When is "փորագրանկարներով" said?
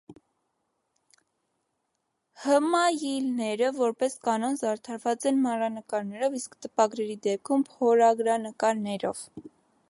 7.71-9.25